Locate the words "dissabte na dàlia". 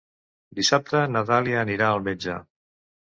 0.59-1.59